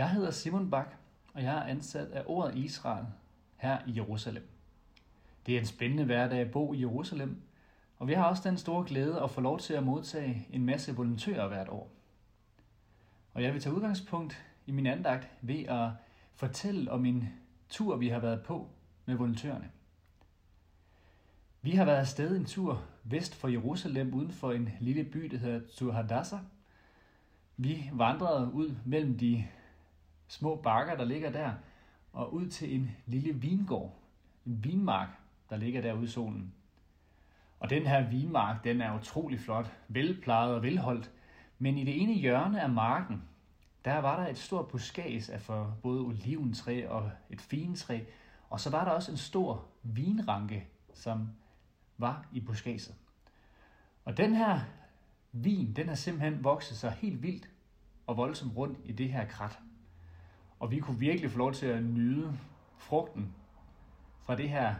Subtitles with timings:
[0.00, 0.94] Jeg hedder Simon Bak,
[1.34, 3.06] og jeg er ansat af ordet Israel
[3.56, 4.48] her i Jerusalem.
[5.46, 7.42] Det er en spændende hverdag at bo i Jerusalem,
[7.98, 10.96] og vi har også den store glæde at få lov til at modtage en masse
[10.96, 11.90] volontører hvert år.
[13.34, 15.90] Og jeg vil tage udgangspunkt i min andagt ved at
[16.34, 17.28] fortælle om en
[17.68, 18.68] tur, vi har været på
[19.06, 19.70] med volontørerne.
[21.62, 25.38] Vi har været afsted en tur vest for Jerusalem uden for en lille by, der
[25.38, 26.40] hedder Tur Hadassah.
[27.56, 29.44] Vi vandrede ud mellem de
[30.30, 31.52] små bakker, der ligger der,
[32.12, 33.96] og ud til en lille vingård,
[34.46, 35.08] en vinmark,
[35.50, 36.54] der ligger derude i solen.
[37.60, 41.10] Og den her vinmark, den er utrolig flot, velplejet og velholdt,
[41.58, 43.22] men i det ene hjørne af marken,
[43.84, 48.00] der var der et stort buskads af for både oliventræ og et fintræ,
[48.50, 51.28] og så var der også en stor vinranke, som
[51.98, 52.94] var i buskadset.
[54.04, 54.60] Og den her
[55.32, 57.50] vin, den har simpelthen vokset sig helt vildt
[58.06, 59.58] og voldsomt rundt i det her krat.
[60.60, 62.38] Og vi kunne virkelig få lov til at nyde
[62.78, 63.34] frugten
[64.22, 64.74] fra det her,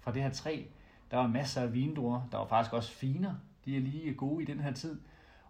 [0.00, 0.62] fra det her træ.
[1.10, 3.34] Der var masser af vindruer, der var faktisk også finer.
[3.64, 5.00] De er lige gode i den her tid.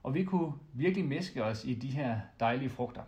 [0.03, 3.03] Og vi kunne virkelig mæske os i de her dejlige frugter.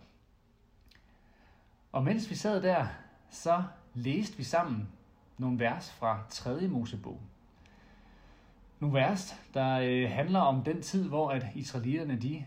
[1.91, 2.87] Og mens vi sad der,
[3.29, 4.89] så læste vi sammen
[5.37, 6.67] nogle vers fra 3.
[6.67, 7.21] Mosebog.
[8.79, 12.45] Nogle vers, der øh, handler om den tid, hvor at israelitterne de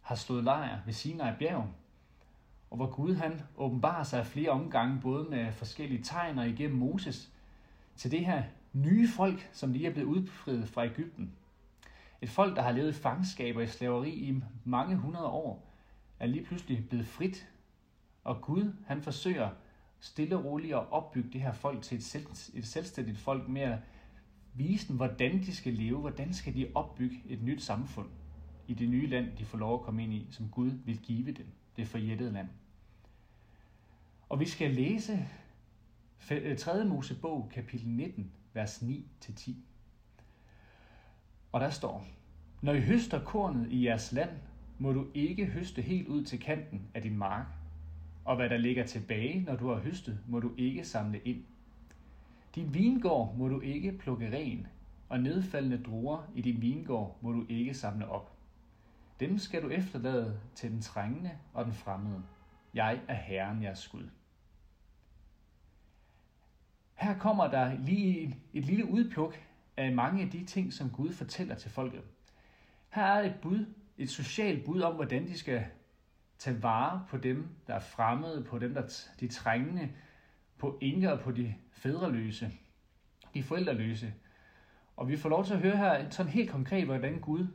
[0.00, 1.68] har stået lejr ved Sinai bjerg,
[2.70, 7.32] og hvor Gud han åbenbarer sig flere omgange, både med forskellige tegn og igennem Moses,
[7.96, 11.32] til det her nye folk, som lige er blevet udfriet fra Ægypten.
[12.22, 15.66] Et folk, der har levet i fangskab og i slaveri i mange hundrede år,
[16.20, 17.48] er lige pludselig blevet frit.
[18.24, 19.50] Og Gud, han forsøger
[20.00, 23.62] stille og roligt at opbygge det her folk til et, selv, et selvstændigt folk med
[23.62, 23.78] at
[24.54, 28.08] vise dem, hvordan de skal leve, hvordan skal de opbygge et nyt samfund
[28.66, 31.32] i det nye land, de får lov at komme ind i, som Gud vil give
[31.32, 31.46] dem,
[31.76, 32.48] det forjættede land.
[34.30, 35.28] Og vi skal læse
[36.58, 36.80] 3.
[36.80, 39.52] Øh, Mosebog, kapitel 19, vers 9-10.
[41.52, 42.06] Og der står,
[42.62, 44.30] Når I høster kornet i jeres land,
[44.78, 47.46] må du ikke høste helt ud til kanten af din mark.
[48.24, 51.44] Og hvad der ligger tilbage, når du har høstet, må du ikke samle ind.
[52.54, 54.66] Din vingård må du ikke plukke ren,
[55.08, 58.36] og nedfaldende druer i din vingård må du ikke samle op.
[59.20, 62.22] Dem skal du efterlade til den trængende og den fremmede.
[62.74, 64.08] Jeg er Herren jeres Gud.
[67.00, 69.34] Her kommer der lige et, et lille udpluk
[69.76, 72.02] af mange af de ting, som Gud fortæller til folket.
[72.88, 73.66] Her er et bud,
[73.98, 75.64] et socialt bud om, hvordan de skal
[76.38, 79.88] tage vare på dem, der er fremmede, på dem, der de trængende,
[80.58, 82.50] på enker og på de fædreløse,
[83.34, 84.14] de forældreløse.
[84.96, 87.46] Og vi får lov til at høre her sådan helt konkret, hvordan Gud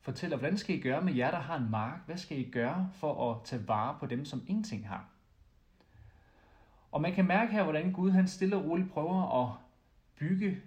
[0.00, 2.06] fortæller, hvordan skal I gøre med jer, der har en mark?
[2.06, 5.17] Hvad skal I gøre for at tage vare på dem, som ingenting har?
[6.92, 9.56] Og man kan mærke her, hvordan Gud han stille og roligt prøver at
[10.18, 10.62] bygge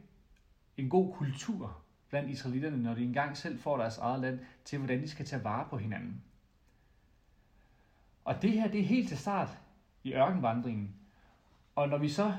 [0.77, 1.77] en god kultur
[2.09, 5.43] blandt israelitterne, når de engang selv får deres eget land, til hvordan de skal tage
[5.43, 6.23] vare på hinanden.
[8.25, 9.57] Og det her, det er helt til start
[10.03, 10.95] i ørkenvandringen.
[11.75, 12.33] Og når vi så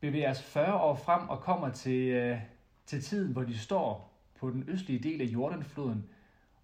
[0.00, 2.40] bevæger os 40 år frem og kommer til, øh,
[2.86, 6.08] til tiden, hvor de står på den østlige del af Jordanfloden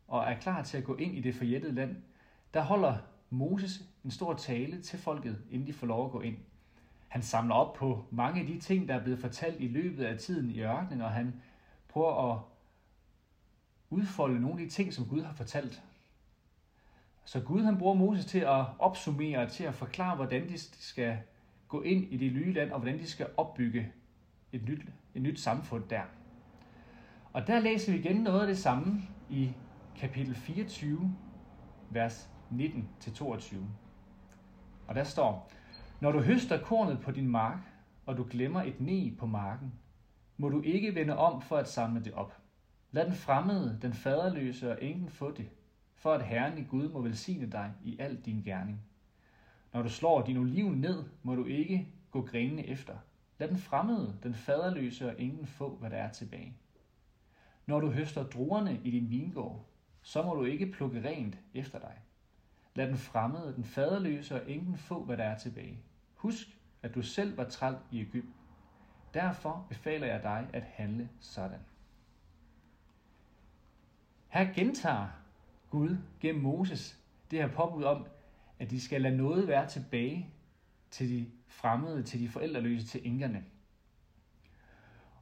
[0.08, 1.96] og er klar til at gå ind i det forjættede land,
[2.54, 2.96] der holder
[3.30, 6.36] Moses en stor tale til folket, inden de får lov at gå ind.
[7.14, 10.18] Han samler op på mange af de ting, der er blevet fortalt i løbet af
[10.18, 11.34] tiden i ørkenen, og han
[11.88, 12.38] prøver at
[13.90, 15.82] udfolde nogle af de ting, som Gud har fortalt.
[17.24, 21.18] Så Gud han bruger Moses til at opsummere, til at forklare, hvordan de skal
[21.68, 23.92] gå ind i det nye land, og hvordan de skal opbygge
[24.52, 26.02] et nyt, et nyt samfund der.
[27.32, 29.52] Og der læser vi igen noget af det samme i
[29.96, 31.16] kapitel 24,
[31.90, 33.56] vers 19-22.
[34.86, 35.50] Og der står,
[36.04, 37.58] når du høster kornet på din mark,
[38.06, 39.72] og du glemmer et ne på marken,
[40.36, 42.36] må du ikke vende om for at samle det op.
[42.90, 45.48] Lad den fremmede, den faderløse og enken få det,
[45.94, 48.80] for at Herren i Gud må velsigne dig i al din gerning.
[49.72, 52.96] Når du slår din oliven ned, må du ikke gå grenene efter.
[53.38, 56.56] Lad den fremmede, den faderløse og ingen få, hvad der er tilbage.
[57.66, 59.66] Når du høster druerne i din vingård,
[60.02, 61.98] så må du ikke plukke rent efter dig.
[62.74, 65.78] Lad den fremmede, den faderløse og ingen få, hvad der er tilbage.
[66.24, 68.34] Husk, at du selv var træl i Ægypten.
[69.14, 71.60] Derfor befaler jeg dig at handle sådan.
[74.28, 75.08] Her gentager
[75.70, 76.98] Gud gennem Moses
[77.30, 78.06] det her påbud om,
[78.58, 80.30] at de skal lade noget være tilbage
[80.90, 83.44] til de fremmede, til de forældreløse, til enkerne.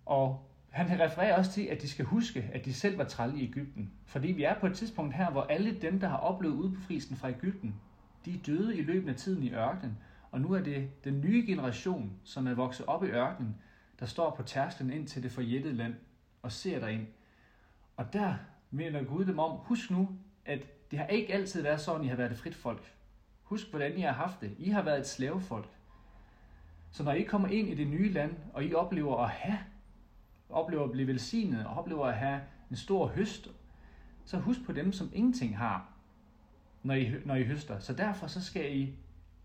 [0.06, 3.44] Og han refererer også til, at de skal huske, at de selv var trælle i
[3.44, 3.92] Ægypten.
[4.04, 7.30] Fordi vi er på et tidspunkt her, hvor alle dem, der har oplevet udbefrielsen fra
[7.30, 7.74] Ægypten,
[8.24, 9.98] de er døde i løbet af tiden i ørkenen,
[10.32, 13.56] og nu er det den nye generation, som er vokset op i ørkenen,
[14.00, 15.94] der står på tærsklen ind til det forjættede land
[16.42, 17.06] og ser derind.
[17.96, 18.34] Og der
[18.70, 20.08] mener Gud dem om, husk nu,
[20.44, 22.94] at det har ikke altid været sådan, I har været et frit folk.
[23.42, 24.54] Husk, hvordan I har haft det.
[24.58, 25.68] I har været et slavefolk.
[26.90, 29.58] Så når I kommer ind i det nye land, og I oplever at have,
[30.48, 32.40] oplever at blive velsignet, og oplever at have
[32.70, 33.50] en stor høst,
[34.24, 35.92] så husk på dem, som ingenting har,
[36.82, 37.78] når I, når I høster.
[37.78, 38.94] Så derfor så skal I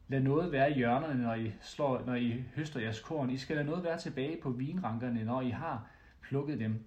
[0.08, 3.30] Lad noget være i hjørnerne, når I, slår, når I høster jeres korn.
[3.30, 5.88] I skal lade noget være tilbage på vinrankerne, når I har
[6.22, 6.86] plukket dem.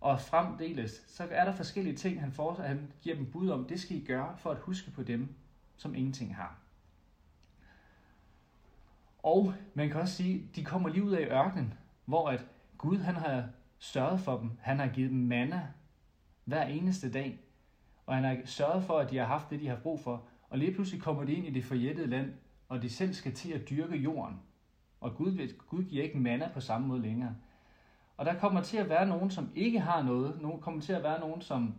[0.00, 3.80] Og fremdeles, så er der forskellige ting, han, for, han giver dem bud om, det
[3.80, 5.34] skal I gøre for at huske på dem,
[5.76, 6.58] som ingenting har.
[9.22, 11.74] Og man kan også sige, de kommer lige ud af ørkenen,
[12.04, 12.46] hvor at
[12.78, 13.48] Gud han har
[13.78, 14.50] sørget for dem.
[14.60, 15.68] Han har givet dem manna
[16.44, 17.40] hver eneste dag.
[18.06, 20.24] Og han har sørget for, at de har haft det, de har brug for.
[20.50, 22.32] Og lige pludselig kommer de ind i det forjættede land,
[22.68, 24.36] og de selv skal til at dyrke jorden.
[25.00, 27.34] Og Gud, Gud giver ikke manna på samme måde længere.
[28.16, 30.42] Og der kommer til at være nogen, som ikke har noget.
[30.42, 31.74] Nogen kommer til at være nogen, som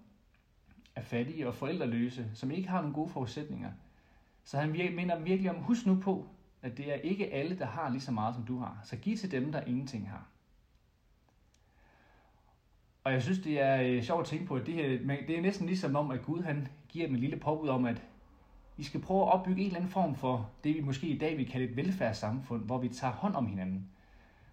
[0.95, 3.71] er fattige og forældreløse, som ikke har nogle gode forudsætninger.
[4.43, 6.27] Så han minder virkelig om, husk nu på,
[6.61, 8.79] at det er ikke alle, der har lige så meget, som du har.
[8.83, 10.27] Så giv til dem, der ingenting har.
[13.03, 14.87] Og jeg synes, det er øh, sjovt at tænke på, at det, her,
[15.27, 18.03] det er næsten ligesom om, at Gud han giver dem en lille påbud om, at
[18.81, 21.37] vi skal prøve at opbygge en eller anden form for det, vi måske i dag
[21.37, 23.91] vil kalde et velfærdssamfund, hvor vi tager hånd om hinanden.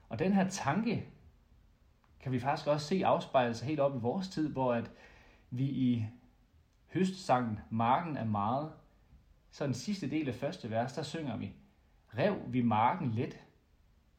[0.08, 1.06] Og den her tanke
[2.20, 4.90] kan vi faktisk også se afspejle sig helt op i vores tid, hvor at
[5.50, 6.06] vi i
[6.92, 8.72] høstsangen Marken er meget,
[9.50, 11.52] så den sidste del af første vers, der synger vi,
[12.18, 13.40] Rev vi marken let,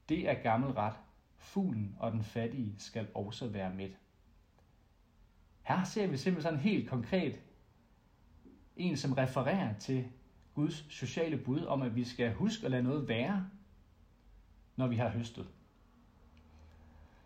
[0.09, 0.95] det er gammel ret,
[1.37, 3.89] fuglen og den fattige skal også være med.
[5.61, 7.39] Her ser vi simpelthen sådan helt konkret
[8.79, 10.05] en, som refererer til
[10.55, 13.45] Guds sociale bud om, at vi skal huske at lade noget være,
[14.75, 15.45] når vi har høstet.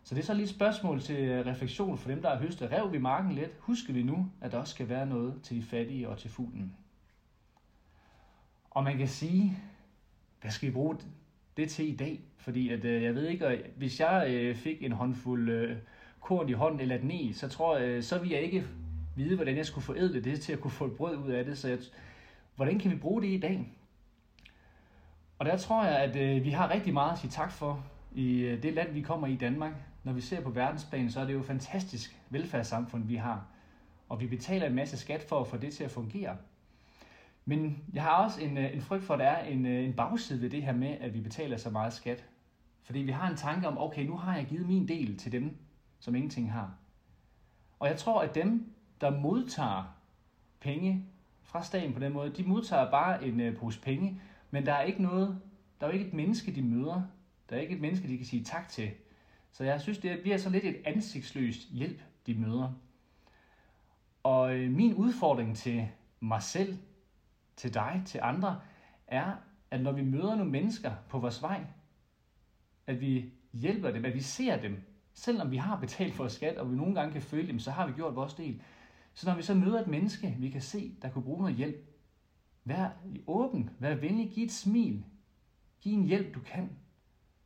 [0.03, 2.71] Så det er så lige et spørgsmål til refleksion for dem, der har høstet.
[2.71, 3.51] Rev vi marken lidt?
[3.59, 6.75] Husker vi nu, at der også skal være noget til de fattige og til fuglen?
[8.71, 9.57] Og man kan sige,
[10.41, 10.97] hvad skal vi bruge
[11.57, 12.21] det til i dag?
[12.37, 15.77] Fordi at, øh, jeg ved ikke, hvis jeg øh, fik en håndfuld øh,
[16.19, 18.65] korn i hånden eller et ne, så tror jeg, så vil jeg ikke
[19.15, 21.57] vide, hvordan jeg skulle forædle det til at kunne få et brød ud af det.
[21.57, 21.77] Så jeg,
[22.55, 23.73] hvordan kan vi bruge det i dag?
[25.39, 28.39] Og der tror jeg, at øh, vi har rigtig meget at sige tak for i
[28.39, 29.73] øh, det land, vi kommer i Danmark.
[30.03, 33.45] Når vi ser på verdensplan, så er det jo et fantastisk velfærdssamfund, vi har.
[34.09, 36.37] Og vi betaler en masse skat for at få det til at fungere.
[37.45, 39.93] Men jeg har også en, øh, en frygt for, at der er en, øh, en
[39.93, 42.25] bagside ved det her med, at vi betaler så meget skat.
[42.83, 45.57] Fordi vi har en tanke om, okay, nu har jeg givet min del til dem,
[45.99, 46.75] som ingenting har.
[47.79, 48.72] Og jeg tror, at dem,
[49.03, 49.95] der modtager
[50.59, 51.05] penge
[51.41, 54.21] fra staten på den måde, de modtager bare en øh, pose penge,
[54.51, 55.41] men der er ikke noget,
[55.79, 57.01] der er jo ikke et menneske, de møder.
[57.49, 58.91] Der er ikke et menneske, de kan sige tak til.
[59.51, 62.73] Så jeg synes, det bliver så lidt et ansigtsløst hjælp, de møder.
[64.23, 65.87] Og øh, min udfordring til
[66.19, 66.77] mig selv,
[67.55, 68.61] til dig, til andre,
[69.07, 69.31] er,
[69.71, 71.65] at når vi møder nogle mennesker på vores vej,
[72.87, 76.71] at vi hjælper dem, at vi ser dem, selvom vi har betalt for skat, og
[76.71, 78.61] vi nogle gange kan føle dem, så har vi gjort vores del.
[79.13, 81.93] Så når vi så møder et menneske, vi kan se, der kunne bruge noget hjælp,
[82.63, 82.89] vær
[83.27, 85.05] åben, vær venlig, giv et smil,
[85.81, 86.77] giv en hjælp, du kan.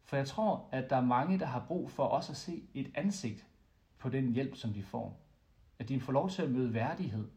[0.03, 2.91] For jeg tror, at der er mange, der har brug for også at se et
[2.95, 3.47] ansigt
[3.97, 5.21] på den hjælp, som de får.
[5.79, 7.27] At de får lov til at møde værdighed.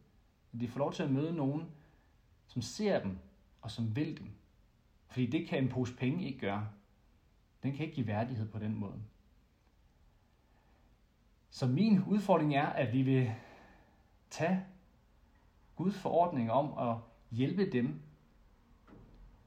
[0.55, 1.65] At de får lov til at møde nogen,
[2.47, 3.19] som ser dem
[3.61, 4.31] og som vil dem.
[5.07, 6.69] Fordi det kan en pose penge ikke gøre.
[7.63, 9.03] Den kan ikke give værdighed på den måde.
[11.51, 13.35] Så min udfordring er, at vi vil
[14.31, 14.65] tage
[15.77, 16.97] Guds forordning om at
[17.31, 18.01] hjælpe dem,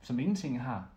[0.01, 0.89] som ingenting har.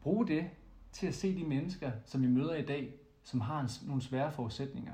[0.00, 0.50] Brug det
[0.92, 4.92] til at se de mennesker, som vi møder i dag, som har nogle svære forudsætninger.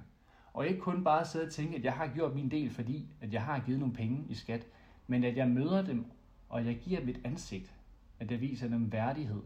[0.52, 3.32] Og ikke kun bare sidde og tænke, at jeg har gjort min del, fordi at
[3.32, 4.66] jeg har givet nogle penge i skat,
[5.06, 6.06] men at jeg møder dem,
[6.48, 7.74] og jeg giver dem et ansigt,
[8.20, 9.42] at jeg viser dem værdighed.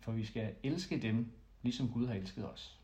[0.00, 1.32] For vi skal elske dem,
[1.62, 2.80] ligesom Gud har elsket os.